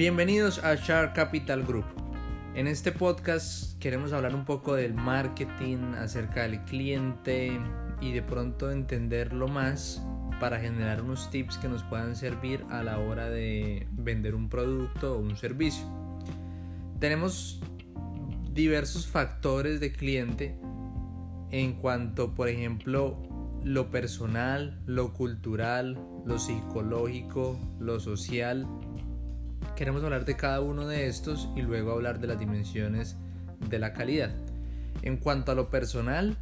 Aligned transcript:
Bienvenidos 0.00 0.64
a 0.64 0.76
Shark 0.76 1.12
Capital 1.12 1.62
Group. 1.62 1.84
En 2.54 2.66
este 2.66 2.90
podcast 2.90 3.78
queremos 3.78 4.14
hablar 4.14 4.34
un 4.34 4.46
poco 4.46 4.74
del 4.74 4.94
marketing, 4.94 5.92
acerca 5.98 6.44
del 6.44 6.64
cliente 6.64 7.60
y 8.00 8.12
de 8.12 8.22
pronto 8.22 8.70
entenderlo 8.70 9.46
más 9.46 10.02
para 10.40 10.58
generar 10.58 11.02
unos 11.02 11.30
tips 11.30 11.58
que 11.58 11.68
nos 11.68 11.82
puedan 11.82 12.16
servir 12.16 12.64
a 12.70 12.82
la 12.82 12.98
hora 12.98 13.28
de 13.28 13.86
vender 13.92 14.34
un 14.34 14.48
producto 14.48 15.16
o 15.16 15.18
un 15.18 15.36
servicio. 15.36 15.84
Tenemos 16.98 17.60
diversos 18.54 19.06
factores 19.06 19.80
de 19.80 19.92
cliente 19.92 20.58
en 21.50 21.74
cuanto, 21.74 22.34
por 22.34 22.48
ejemplo, 22.48 23.18
lo 23.64 23.90
personal, 23.90 24.80
lo 24.86 25.12
cultural, 25.12 26.02
lo 26.24 26.38
psicológico, 26.38 27.58
lo 27.78 28.00
social 28.00 28.66
Queremos 29.80 30.04
hablar 30.04 30.26
de 30.26 30.36
cada 30.36 30.60
uno 30.60 30.86
de 30.86 31.06
estos 31.06 31.48
y 31.56 31.62
luego 31.62 31.92
hablar 31.92 32.20
de 32.20 32.26
las 32.26 32.38
dimensiones 32.38 33.16
de 33.66 33.78
la 33.78 33.94
calidad. 33.94 34.30
En 35.00 35.16
cuanto 35.16 35.52
a 35.52 35.54
lo 35.54 35.70
personal, 35.70 36.36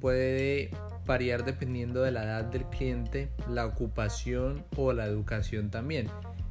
puede 0.00 0.72
variar 1.06 1.44
dependiendo 1.44 2.02
de 2.02 2.10
la 2.10 2.24
edad 2.24 2.46
del 2.46 2.64
cliente, 2.64 3.30
la 3.48 3.64
ocupación 3.64 4.64
o 4.76 4.92
la 4.92 5.06
educación 5.06 5.70
también. 5.70 6.08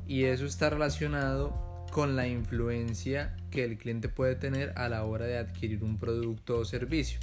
Y 0.08 0.24
eso 0.24 0.46
está 0.46 0.70
relacionado 0.70 1.86
con 1.92 2.16
la 2.16 2.26
influencia 2.26 3.36
que 3.52 3.66
el 3.66 3.78
cliente 3.78 4.08
puede 4.08 4.36
tener 4.36 4.72
a 4.78 4.88
la 4.88 5.04
hora 5.04 5.26
de 5.26 5.40
adquirir 5.40 5.84
un 5.84 6.00
producto 6.00 6.60
o 6.60 6.64
servicio. 6.64 7.20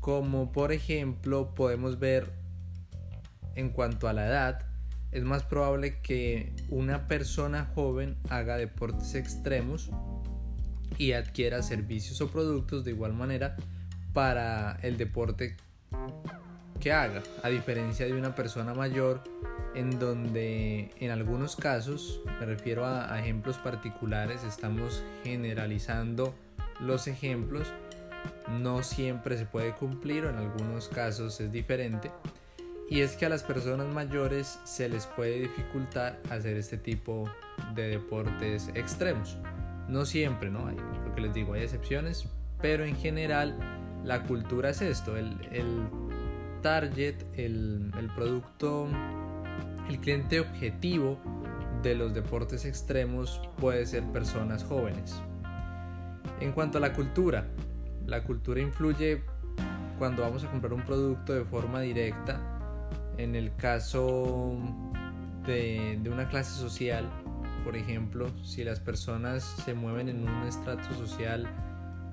Como 0.00 0.50
por 0.50 0.72
ejemplo 0.72 1.54
podemos 1.54 1.98
ver 1.98 2.32
en 3.54 3.68
cuanto 3.68 4.08
a 4.08 4.14
la 4.14 4.28
edad, 4.28 4.75
es 5.16 5.24
más 5.24 5.44
probable 5.44 5.98
que 6.02 6.52
una 6.68 7.08
persona 7.08 7.70
joven 7.74 8.16
haga 8.28 8.58
deportes 8.58 9.14
extremos 9.14 9.88
y 10.98 11.12
adquiera 11.12 11.62
servicios 11.62 12.20
o 12.20 12.28
productos 12.28 12.84
de 12.84 12.90
igual 12.90 13.14
manera 13.14 13.56
para 14.12 14.78
el 14.82 14.98
deporte 14.98 15.56
que 16.80 16.92
haga, 16.92 17.22
a 17.42 17.48
diferencia 17.48 18.04
de 18.04 18.12
una 18.12 18.34
persona 18.34 18.74
mayor 18.74 19.24
en 19.74 19.98
donde 19.98 20.90
en 21.00 21.10
algunos 21.10 21.56
casos, 21.56 22.20
me 22.38 22.44
refiero 22.44 22.84
a, 22.84 23.18
ejemplos 23.18 23.56
particulares, 23.56 24.44
estamos 24.44 25.02
generalizando 25.24 26.34
los 26.78 27.08
ejemplos, 27.08 27.72
no 28.60 28.82
siempre 28.82 29.38
se 29.38 29.46
puede 29.46 29.72
cumplir 29.72 30.26
o 30.26 30.28
en 30.30 30.36
algunos 30.36 30.88
casos 30.88 31.40
es 31.40 31.50
diferente 31.50 32.10
y 32.88 33.00
es 33.00 33.16
que 33.16 33.26
a 33.26 33.28
las 33.28 33.42
personas 33.42 33.88
mayores 33.88 34.60
se 34.64 34.88
les 34.88 35.06
puede 35.06 35.40
dificultar 35.40 36.20
hacer 36.30 36.56
este 36.56 36.78
tipo 36.78 37.28
de 37.74 37.88
deportes 37.88 38.70
extremos. 38.74 39.36
No 39.88 40.04
siempre, 40.04 40.50
¿no? 40.50 40.66
Hay, 40.66 40.76
porque 41.04 41.20
les 41.20 41.34
digo, 41.34 41.54
hay 41.54 41.62
excepciones, 41.62 42.28
pero 42.60 42.84
en 42.84 42.96
general 42.96 43.56
la 44.04 44.22
cultura 44.22 44.70
es 44.70 44.82
esto, 44.82 45.16
el, 45.16 45.36
target, 46.62 47.16
el, 47.34 47.92
el 47.98 48.08
producto, 48.14 48.88
el 49.88 49.98
cliente 49.98 50.40
objetivo 50.40 51.18
de 51.82 51.94
los 51.94 52.14
deportes 52.14 52.64
extremos 52.64 53.40
puede 53.58 53.84
ser 53.86 54.04
personas 54.04 54.64
jóvenes. 54.64 55.14
En 56.40 56.52
cuanto 56.52 56.78
a 56.78 56.80
la 56.80 56.92
cultura, 56.92 57.46
la 58.06 58.22
cultura 58.22 58.60
influye 58.60 59.22
cuando 59.98 60.22
vamos 60.22 60.44
a 60.44 60.50
comprar 60.50 60.72
un 60.72 60.82
producto 60.82 61.32
de 61.32 61.44
forma 61.44 61.80
directa 61.80 62.55
en 63.18 63.34
el 63.34 63.54
caso 63.56 64.56
de, 65.46 66.00
una 66.10 66.28
clase 66.28 66.58
social, 66.58 67.08
por 67.64 67.76
ejemplo, 67.76 68.30
si 68.44 68.64
las 68.64 68.80
personas 68.80 69.44
se 69.64 69.74
mueven 69.74 70.08
en 70.08 70.28
un 70.28 70.42
estrato 70.42 70.94
social 70.94 71.46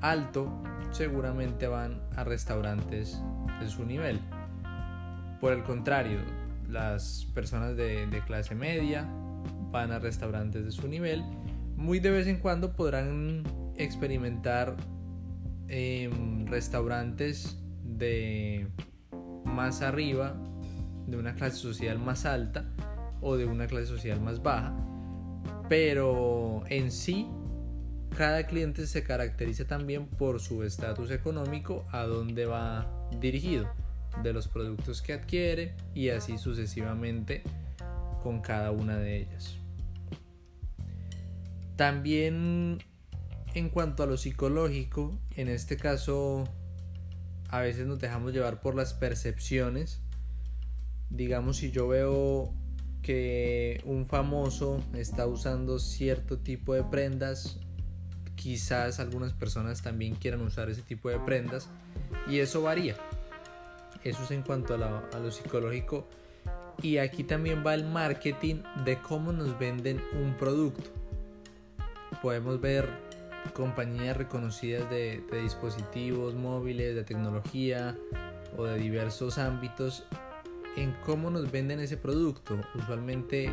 alto, 0.01 0.61
seguramente 0.91 1.67
van 1.67 2.01
a 2.15 2.23
restaurantes 2.23 3.19
de 3.59 3.69
su 3.69 3.85
nivel. 3.85 4.19
Por 5.39 5.53
el 5.53 5.63
contrario, 5.63 6.19
las 6.69 7.27
personas 7.33 7.75
de, 7.75 8.21
clase 8.25 8.55
media 8.55 9.07
van 9.71 9.91
a 9.91 9.99
restaurantes 9.99 10.65
de 10.65 10.71
su 10.71 10.87
nivel. 10.87 11.23
Muy 11.75 11.99
de 11.99 12.11
vez 12.11 12.27
en 12.27 12.37
cuando 12.37 12.73
podrán 12.73 13.43
experimentar 13.75 14.75
em, 15.67 16.45
restaurantes 16.45 17.57
de 17.83 18.67
más 19.43 19.81
arriba 19.81 20.35
de 21.07 21.17
una 21.17 21.35
clase 21.35 21.57
social 21.57 21.99
más 21.99 22.25
alta 22.25 22.65
o 23.21 23.37
de 23.37 23.45
una 23.45 23.67
clase 23.67 23.87
social 23.87 24.21
más 24.21 24.41
baja, 24.41 24.75
pero 25.69 26.63
en 26.67 26.91
sí 26.91 27.27
cada 28.15 28.45
cliente 28.45 28.85
se 28.85 29.03
caracteriza 29.03 29.65
también 29.65 30.07
por 30.07 30.39
su 30.39 30.63
estatus 30.63 31.09
económico, 31.11 31.85
a 31.91 32.03
dónde 32.03 32.45
va 32.45 33.09
dirigido, 33.19 33.67
de 34.21 34.33
los 34.33 34.47
productos 34.47 35.01
que 35.01 35.13
adquiere 35.13 35.75
y 35.95 36.09
así 36.09 36.37
sucesivamente 36.37 37.41
con 38.21 38.41
cada 38.41 38.71
una 38.71 38.97
de 38.97 39.17
ellas. 39.17 39.57
También 41.75 42.77
en 43.55 43.69
cuanto 43.69 44.03
a 44.03 44.05
lo 44.05 44.17
psicológico, 44.17 45.17
en 45.35 45.47
este 45.47 45.77
caso 45.77 46.43
a 47.49 47.59
veces 47.59 47.85
nos 47.87 47.99
dejamos 47.99 48.33
llevar 48.33 48.61
por 48.61 48.75
las 48.75 48.93
percepciones 48.93 50.01
digamos 51.13 51.57
si 51.57 51.71
yo 51.71 51.87
veo 51.87 52.51
que 53.01 53.81
un 53.85 54.05
famoso 54.05 54.83
está 54.95 55.27
usando 55.27 55.77
cierto 55.77 56.39
tipo 56.39 56.73
de 56.73 56.83
prendas, 56.83 57.59
quizás 58.35 58.99
algunas 58.99 59.33
personas 59.33 59.83
también 59.83 60.15
quieran 60.15 60.41
usar 60.41 60.69
ese 60.69 60.81
tipo 60.81 61.09
de 61.09 61.19
prendas 61.19 61.69
y 62.27 62.39
eso 62.39 62.63
varía. 62.63 62.95
Eso 64.03 64.23
es 64.23 64.31
en 64.31 64.41
cuanto 64.41 64.73
a, 64.73 65.19
lo 65.19 65.31
psicológico. 65.31 66.07
Y 66.81 66.97
aquí 66.97 67.23
también 67.23 67.63
va 67.65 67.75
el 67.75 67.85
marketing 67.85 68.55
de 68.83 68.97
cómo 68.97 69.31
nos 69.31 69.57
venden 69.59 70.01
un 70.13 70.33
producto. 70.35 70.89
Podemos 72.21 72.59
ver 72.59 72.89
compañías 73.53 74.17
reconocidas 74.17 74.89
de 74.89 75.21
dispositivos 75.41 76.33
móviles, 76.33 76.95
de 76.95 77.03
tecnología 77.03 77.95
o 78.57 78.65
de 78.65 78.77
diversos 78.79 79.37
ámbitos 79.37 80.05
en 80.75 80.93
cómo 81.05 81.29
nos 81.29 81.51
venden 81.51 81.79
ese 81.79 81.97
producto. 81.97 82.59
Usualmente 82.75 83.51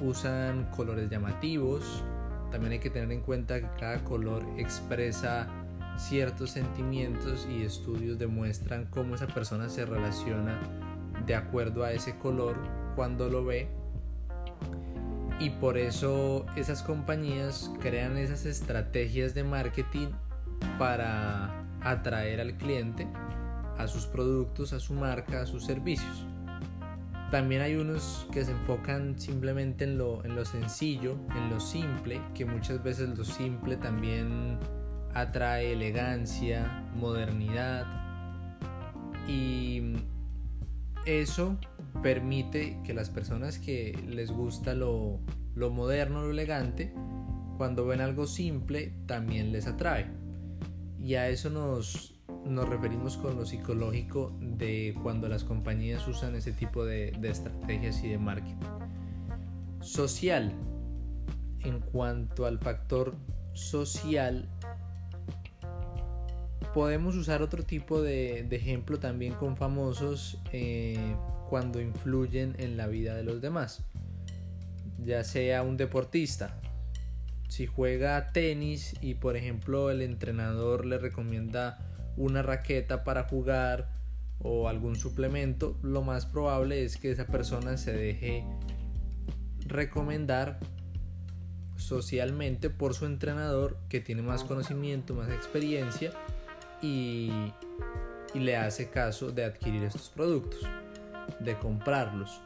usan 0.00 0.70
colores 0.76 1.10
llamativos. 1.10 2.02
También 2.50 2.72
hay 2.72 2.78
que 2.78 2.90
tener 2.90 3.10
en 3.12 3.20
cuenta 3.20 3.60
que 3.60 3.80
cada 3.80 4.04
color 4.04 4.44
expresa 4.56 5.48
ciertos 5.96 6.50
sentimientos 6.50 7.46
y 7.50 7.62
estudios 7.62 8.18
demuestran 8.18 8.86
cómo 8.86 9.14
esa 9.14 9.26
persona 9.26 9.68
se 9.68 9.86
relaciona 9.86 10.60
de 11.26 11.34
acuerdo 11.34 11.84
a 11.84 11.92
ese 11.92 12.16
color 12.18 12.56
cuando 12.94 13.28
lo 13.28 13.44
ve. 13.44 13.68
Y 15.38 15.50
por 15.50 15.76
eso 15.76 16.46
esas 16.56 16.82
compañías 16.82 17.70
crean 17.80 18.16
esas 18.16 18.46
estrategias 18.46 19.34
de 19.34 19.44
marketing 19.44 20.08
para 20.78 21.66
atraer 21.82 22.40
al 22.40 22.56
cliente 22.56 23.06
a 23.76 23.86
sus 23.86 24.06
productos, 24.06 24.72
a 24.72 24.80
su 24.80 24.94
marca, 24.94 25.42
a 25.42 25.46
sus 25.46 25.64
servicios. 25.64 26.26
También 27.30 27.60
hay 27.60 27.74
unos 27.74 28.26
que 28.32 28.44
se 28.44 28.52
enfocan 28.52 29.18
simplemente 29.18 29.84
en 29.84 29.98
lo, 29.98 30.24
en 30.24 30.36
lo 30.36 30.44
sencillo, 30.44 31.16
en 31.34 31.50
lo 31.50 31.58
simple, 31.58 32.20
que 32.34 32.44
muchas 32.44 32.82
veces 32.82 33.18
lo 33.18 33.24
simple 33.24 33.76
también 33.76 34.58
atrae 35.12 35.72
elegancia, 35.72 36.84
modernidad 36.94 37.84
y 39.26 39.94
eso 41.04 41.58
permite 42.02 42.78
que 42.84 42.94
las 42.94 43.10
personas 43.10 43.58
que 43.58 43.98
les 44.06 44.30
gusta 44.30 44.74
lo, 44.74 45.20
lo 45.54 45.70
moderno, 45.70 46.22
lo 46.22 46.30
elegante, 46.30 46.92
cuando 47.56 47.86
ven 47.86 48.00
algo 48.00 48.26
simple 48.26 48.92
también 49.06 49.50
les 49.52 49.66
atrae. 49.66 50.25
Y 51.06 51.14
a 51.14 51.28
eso 51.28 51.50
nos, 51.50 52.14
nos 52.44 52.68
referimos 52.68 53.16
con 53.16 53.36
lo 53.36 53.46
psicológico 53.46 54.36
de 54.40 54.92
cuando 55.04 55.28
las 55.28 55.44
compañías 55.44 56.08
usan 56.08 56.34
ese 56.34 56.50
tipo 56.50 56.84
de, 56.84 57.16
estrategias 57.22 58.02
y 58.02 58.08
de 58.08 58.18
marketing. 58.18 58.66
Social. 59.80 60.52
En 61.60 61.78
cuanto 61.78 62.44
al 62.44 62.58
factor 62.58 63.14
social, 63.52 64.48
podemos 66.74 67.14
usar 67.14 67.40
otro 67.40 67.62
tipo 67.62 68.02
de, 68.02 68.40
ejemplo 68.50 68.98
también 68.98 69.34
con 69.34 69.56
famosos 69.56 70.40
eh, 70.52 71.14
cuando 71.48 71.80
influyen 71.80 72.56
en 72.58 72.76
la 72.76 72.88
vida 72.88 73.14
de 73.14 73.22
los 73.22 73.40
demás. 73.40 73.84
Ya 75.04 75.22
sea 75.22 75.62
un 75.62 75.76
deportista, 75.76 76.60
si 77.48 77.66
juega 77.66 78.32
tenis 78.32 78.94
y 79.00 79.14
por 79.14 79.36
ejemplo 79.36 79.90
el 79.90 80.02
entrenador 80.02 80.86
le 80.86 80.98
recomienda 80.98 81.78
una 82.16 82.42
raqueta 82.42 83.04
para 83.04 83.24
jugar 83.24 83.90
o 84.38 84.68
algún 84.68 84.96
suplemento, 84.96 85.78
lo 85.82 86.02
más 86.02 86.26
probable 86.26 86.84
es 86.84 86.96
que 86.96 87.10
esa 87.10 87.26
persona 87.26 87.76
se 87.76 87.92
deje 87.92 88.44
recomendar 89.66 90.58
socialmente 91.76 92.70
por 92.70 92.94
su 92.94 93.06
entrenador 93.06 93.78
que 93.88 94.00
tiene 94.00 94.22
más 94.22 94.44
conocimiento, 94.44 95.14
más 95.14 95.30
experiencia 95.30 96.12
y, 96.82 97.30
le 98.34 98.56
hace 98.56 98.90
caso 98.90 99.30
de 99.30 99.44
adquirir 99.44 99.82
estos 99.84 100.10
productos, 100.10 100.60
de 101.40 101.56
comprarlos. 101.58 102.38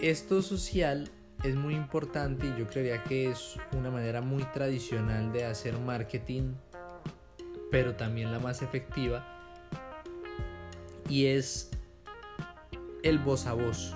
Esto 0.00 0.40
social 0.40 1.10
es 1.42 1.56
muy 1.56 1.74
importante 1.74 2.46
y 2.46 2.58
yo 2.58 2.66
creería 2.66 3.02
que 3.02 3.30
es 3.30 3.56
una 3.76 3.90
manera 3.90 4.20
muy 4.20 4.44
tradicional 4.44 5.32
de 5.32 5.46
hacer 5.46 5.78
marketing, 5.78 6.52
pero 7.70 7.94
también 7.94 8.30
la 8.30 8.38
más 8.38 8.62
efectiva. 8.62 9.26
Y 11.08 11.26
es 11.26 11.70
el 13.02 13.18
voz 13.18 13.46
a 13.46 13.54
voz. 13.54 13.94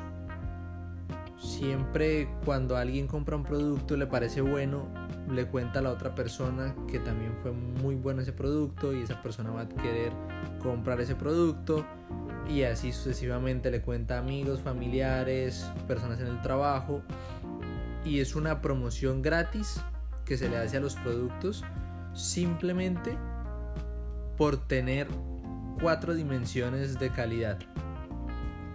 Siempre 1.37 2.29
cuando 2.45 2.77
alguien 2.77 3.07
compra 3.07 3.37
un 3.37 3.45
producto 3.45 3.97
le 3.97 4.07
parece 4.07 4.41
bueno, 4.41 4.89
le 5.31 5.47
cuenta 5.47 5.81
a 5.81 5.83
la 5.83 5.91
otra 5.91 6.15
persona 6.15 6.75
que 6.91 6.99
también 6.99 7.35
fue 7.43 7.53
muy 7.53 7.95
bueno 7.95 8.23
ese 8.23 8.33
producto 8.33 8.95
y 8.95 9.03
esa 9.03 9.23
persona 9.23 9.51
va 9.51 9.63
a 9.63 9.69
querer 9.69 10.13
comprar 10.63 11.01
ese 11.01 11.15
producto 11.15 11.85
y 12.49 12.63
así 12.63 12.93
sucesivamente 12.93 13.71
le 13.71 13.81
cuenta 13.81 14.17
a 14.17 14.19
amigos, 14.19 14.61
familiares, 14.61 15.71
personas 15.87 16.21
en 16.21 16.27
el 16.27 16.43
trabajo 16.43 17.03
y 18.05 18.21
es 18.21 18.37
una 18.37 18.61
promoción 18.61 19.23
gratis 19.23 19.81
que 20.25 20.37
se 20.37 20.49
le 20.49 20.59
hace 20.59 20.77
a 20.77 20.81
los 20.81 20.95
productos 20.97 21.65
simplemente 22.13 23.17
por 24.37 24.57
tener 24.57 25.09
cuatro 25.81 26.15
dimensiones 26.15 26.99
de 26.99 27.11
calidad. 27.11 27.59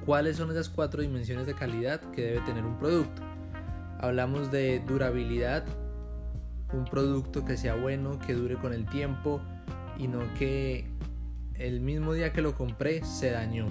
¿Cuáles 0.05 0.37
son 0.37 0.49
esas 0.51 0.69
cuatro 0.69 1.01
dimensiones 1.01 1.45
de 1.45 1.53
calidad 1.53 2.01
que 2.11 2.23
debe 2.23 2.41
tener 2.41 2.65
un 2.65 2.77
producto? 2.77 3.21
Hablamos 3.99 4.49
de 4.49 4.79
durabilidad, 4.87 5.65
un 6.73 6.85
producto 6.85 7.45
que 7.45 7.57
sea 7.57 7.75
bueno, 7.75 8.17
que 8.19 8.33
dure 8.33 8.55
con 8.55 8.73
el 8.73 8.85
tiempo 8.85 9.41
y 9.97 10.07
no 10.07 10.21
que 10.35 10.87
el 11.59 11.81
mismo 11.81 12.13
día 12.13 12.31
que 12.33 12.41
lo 12.41 12.55
compré 12.55 13.03
se 13.03 13.31
dañó. 13.31 13.67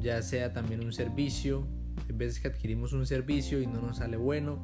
Ya 0.00 0.20
sea 0.22 0.52
también 0.52 0.84
un 0.84 0.92
servicio, 0.92 1.66
hay 2.08 2.14
veces 2.14 2.40
que 2.40 2.48
adquirimos 2.48 2.92
un 2.92 3.06
servicio 3.06 3.62
y 3.62 3.66
no 3.66 3.80
nos 3.80 3.98
sale 3.98 4.16
bueno. 4.16 4.60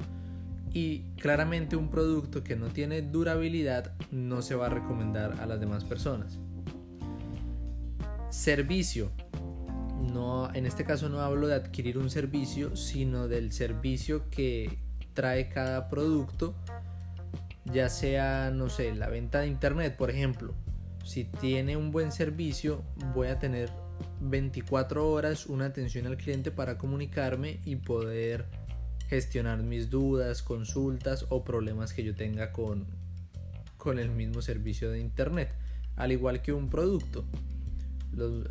Y 0.73 1.11
claramente 1.21 1.77
un 1.77 1.89
producto 1.89 2.45
que 2.45 2.57
no 2.57 2.67
tiene 2.69 3.01
durabilidad 3.01 3.95
no 4.11 4.43
se 4.43 4.55
va 4.55 4.67
a 4.67 4.71
recomendar 4.71 5.41
a 5.41 5.47
las 5.47 5.61
demás 5.61 5.85
personas. 5.85 6.39
Servicio. 8.29 9.11
No, 10.13 10.53
en 10.53 10.67
este 10.67 10.85
caso 10.85 11.09
no 11.09 11.21
hablo 11.21 11.47
de 11.47 11.55
adquirir 11.55 11.97
un 11.97 12.11
servicio, 12.11 12.77
sino 12.77 13.29
del 13.29 13.53
servicio 13.53 14.29
que 14.31 14.79
trae 15.15 15.49
cada 15.49 15.89
producto, 15.89 16.55
ya 17.65 17.89
sea, 17.89 18.51
no 18.51 18.69
sé, 18.69 18.95
la 18.95 19.09
venta 19.09 19.41
de 19.41 19.49
internet, 19.49 19.97
por 19.97 20.11
ejemplo 20.11 20.55
si 21.09 21.25
tiene 21.25 21.75
un 21.79 21.91
buen 21.91 22.13
servicio, 22.13 22.85
voy 23.15 23.29
a 23.29 23.39
tener 23.39 23.71
24 24.21 25.11
horas 25.11 25.47
una 25.47 25.65
atención 25.65 26.07
al 26.07 26.19
cliente 26.19 26.51
para 26.51 26.77
comunicarme 26.77 27.61
y 27.65 27.77
poder 27.77 28.45
gestionar 29.09 29.63
mis 29.63 29.89
dudas, 29.89 30.43
consultas 30.43 31.25
o 31.31 31.45
problemas 31.45 31.95
que 31.95 32.05
yo 32.05 32.15
tenga 32.15 32.53
con, 32.53 32.87
con 33.79 33.99
el 33.99 34.11
mismo 34.11 34.43
servicio 34.43 34.91
de 34.91 35.01
internet. 35.01 35.55
Al 35.97 36.13
igual 36.13 36.43
que 36.43 36.53
un 36.53 36.69
producto. 36.69 37.25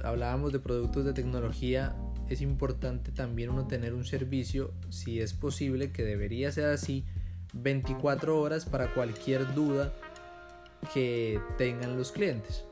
hablábamos 0.03 0.51
de 0.51 0.59
productos 0.59 1.05
de 1.05 1.13
tecnología. 1.13 1.95
Es 2.27 2.41
importante 2.41 3.11
también 3.11 3.51
uno 3.51 3.67
tener 3.67 3.93
un 3.93 4.03
servicio, 4.03 4.73
si 4.89 5.21
es 5.21 5.35
posible, 5.35 5.91
que 5.91 6.03
debería 6.03 6.51
ser 6.51 6.65
así, 6.65 7.05
24 7.53 8.41
horas 8.41 8.65
para 8.65 8.95
cualquier 8.95 9.53
duda 9.53 9.93
que 10.93 11.39
tengan 11.57 11.97
los 11.97 12.11
clientes. 12.11 12.65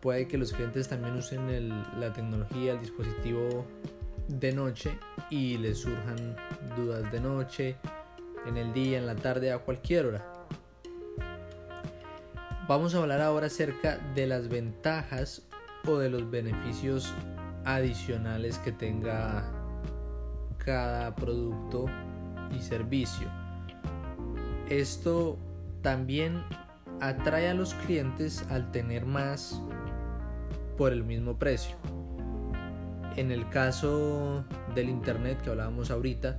Puede 0.00 0.28
que 0.28 0.38
los 0.38 0.52
clientes 0.52 0.88
también 0.88 1.16
usen 1.16 1.68
la 1.98 2.12
tecnología, 2.12 2.72
el 2.72 2.80
dispositivo 2.80 3.66
de 4.28 4.52
noche 4.52 4.98
y 5.30 5.58
les 5.58 5.78
surjan 5.78 6.36
dudas 6.76 7.10
de 7.12 7.20
noche, 7.20 7.76
en 8.46 8.56
el 8.56 8.72
día, 8.72 8.98
en 8.98 9.06
la 9.06 9.14
tarde, 9.14 9.52
a 9.52 9.58
cualquier 9.58 10.06
hora. 10.06 10.32
Vamos 12.68 12.94
a 12.94 12.98
hablar 12.98 13.20
ahora 13.20 13.46
acerca 13.46 13.98
de 14.14 14.26
las 14.26 14.48
ventajas 14.48 15.42
o 15.86 15.98
de 15.98 16.10
los 16.10 16.30
beneficios 16.30 17.12
adicionales 17.64 18.58
que 18.58 18.72
tenga 18.72 19.44
cada 20.58 21.14
producto 21.14 21.86
y 22.56 22.60
servicio. 22.60 23.28
Esto 24.68 25.38
también 25.82 26.44
atrae 27.02 27.48
a 27.48 27.54
los 27.54 27.74
clientes 27.74 28.44
al 28.48 28.70
tener 28.70 29.04
más 29.06 29.60
por 30.78 30.92
el 30.92 31.02
mismo 31.02 31.36
precio. 31.36 31.74
En 33.16 33.32
el 33.32 33.48
caso 33.48 34.44
del 34.74 34.88
Internet 34.88 35.42
que 35.42 35.50
hablábamos 35.50 35.90
ahorita, 35.90 36.38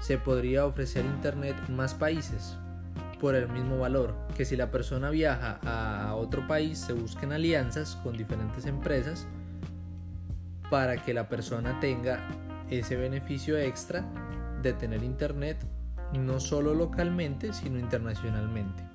se 0.00 0.16
podría 0.16 0.66
ofrecer 0.66 1.04
Internet 1.04 1.56
en 1.68 1.76
más 1.76 1.94
países 1.94 2.56
por 3.20 3.34
el 3.34 3.48
mismo 3.48 3.78
valor, 3.78 4.14
que 4.36 4.44
si 4.44 4.56
la 4.56 4.70
persona 4.70 5.10
viaja 5.10 5.58
a 5.64 6.14
otro 6.14 6.46
país 6.46 6.78
se 6.78 6.92
busquen 6.92 7.32
alianzas 7.32 7.96
con 7.96 8.16
diferentes 8.16 8.66
empresas 8.66 9.26
para 10.70 10.96
que 11.02 11.12
la 11.12 11.28
persona 11.28 11.80
tenga 11.80 12.20
ese 12.70 12.94
beneficio 12.96 13.58
extra 13.58 14.04
de 14.62 14.72
tener 14.74 15.02
Internet 15.02 15.56
no 16.12 16.38
solo 16.38 16.72
localmente, 16.72 17.52
sino 17.52 17.80
internacionalmente. 17.80 18.93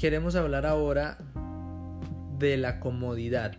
Queremos 0.00 0.34
hablar 0.34 0.64
ahora 0.64 1.18
de 2.38 2.56
la 2.56 2.80
comodidad. 2.80 3.52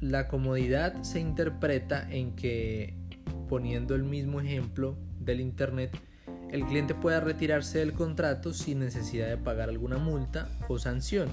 La 0.00 0.26
comodidad 0.26 1.00
se 1.04 1.20
interpreta 1.20 2.10
en 2.10 2.34
que, 2.34 2.96
poniendo 3.48 3.94
el 3.94 4.02
mismo 4.02 4.40
ejemplo 4.40 4.98
del 5.20 5.40
Internet, 5.40 5.96
el 6.50 6.66
cliente 6.66 6.96
pueda 6.96 7.20
retirarse 7.20 7.78
del 7.78 7.92
contrato 7.92 8.52
sin 8.52 8.80
necesidad 8.80 9.28
de 9.28 9.36
pagar 9.36 9.68
alguna 9.68 9.98
multa 9.98 10.48
o 10.66 10.76
sanción. 10.80 11.28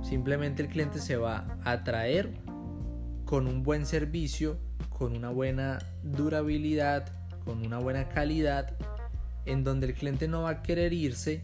Simplemente 0.00 0.62
el 0.62 0.68
cliente 0.68 1.00
se 1.00 1.16
va 1.16 1.58
a 1.64 1.82
traer 1.82 2.30
con 3.24 3.48
un 3.48 3.64
buen 3.64 3.86
servicio, 3.86 4.56
con 4.88 5.16
una 5.16 5.30
buena 5.30 5.80
durabilidad, 6.04 7.08
con 7.44 7.66
una 7.66 7.80
buena 7.80 8.08
calidad, 8.08 8.76
en 9.46 9.64
donde 9.64 9.88
el 9.88 9.94
cliente 9.94 10.28
no 10.28 10.42
va 10.42 10.50
a 10.50 10.62
querer 10.62 10.92
irse 10.92 11.42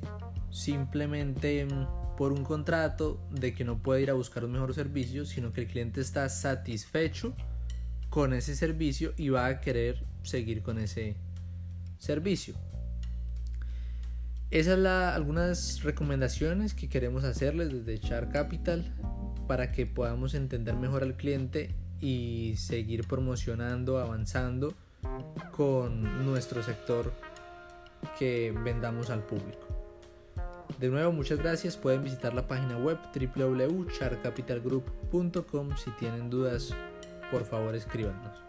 simplemente 0.55 1.65
mm, 1.65 2.17
por 2.17 2.33
un 2.33 2.45
contrato 2.45 3.21
de 3.33 3.53
que 3.55 3.65
no 3.65 3.79
puede 3.79 4.03
ir 4.03 4.11
a 4.11 4.15
buscar 4.15 4.45
un 4.45 4.53
mejor 4.53 4.73
servicio, 4.73 5.27
sino 5.27 5.53
que 5.53 5.63
el 5.63 5.67
cliente 5.67 6.01
está 6.01 6.29
satisfecho 6.29 7.35
con 8.09 8.33
ese 8.33 8.55
servicio 8.55 9.13
y 9.17 9.31
va 9.31 9.47
a 9.47 9.61
querer 9.61 10.05
seguir 10.23 10.63
con 10.63 10.79
ese 10.79 11.17
servicio. 11.99 12.55
Esas 14.53 14.77
son 14.77 14.87
algunas 14.87 15.83
recomendaciones 15.83 16.75
que 16.75 16.89
queremos 16.89 17.25
hacerles 17.25 17.73
desde 17.73 17.99
Char 17.99 18.29
Capital 18.29 18.95
para 19.49 19.73
que 19.73 19.87
podamos 19.87 20.35
entender 20.35 20.77
mejor 20.77 21.03
al 21.03 21.17
cliente 21.17 21.75
y 22.01 22.55
seguir 22.57 23.09
promocionando, 23.09 23.99
avanzando 23.99 24.73
con 25.51 26.25
nuestro 26.25 26.63
sector 26.63 27.13
que 28.17 28.55
vendamos 28.63 29.11
al 29.11 29.25
público. 29.27 29.74
De 30.79 30.89
nuevo, 30.89 31.11
muchas 31.13 31.39
gracias. 31.39 31.77
Pueden 31.77 32.03
visitar 32.05 32.33
la 32.35 32.47
página 32.47 32.79
web 32.79 32.99
www.charcapitalgroup.com. 33.15 35.77
Si 35.77 35.91
tienen 35.93 36.31
dudas, 36.31 36.75
por 37.31 37.45
favor 37.45 37.75
escríbanos. 37.75 38.44